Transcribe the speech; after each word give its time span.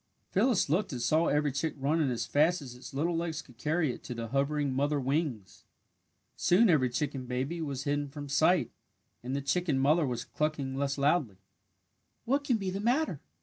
Phyllis 0.31 0.67
looked 0.67 0.91
and 0.93 0.99
saw 0.99 1.27
every 1.27 1.51
chick 1.51 1.75
running 1.77 2.09
as 2.09 2.25
fast 2.25 2.59
as 2.59 2.73
its 2.73 2.91
little 2.91 3.15
legs 3.15 3.43
could 3.43 3.59
carry 3.59 3.93
it 3.93 4.03
to 4.05 4.15
the 4.15 4.29
hovering 4.29 4.73
mother 4.73 4.99
wings. 4.99 5.63
Soon 6.35 6.71
every 6.71 6.89
chicken 6.89 7.27
baby 7.27 7.61
was 7.61 7.83
hidden 7.83 8.09
from 8.09 8.27
sight 8.27 8.71
and 9.21 9.35
the 9.35 9.41
chicken 9.43 9.77
mother 9.77 10.07
was 10.07 10.25
clucking 10.25 10.75
less 10.75 10.97
loudly. 10.97 11.37
"What 12.25 12.43
can 12.43 12.57
be 12.57 12.71
the 12.71 12.79
matter?" 12.79 13.21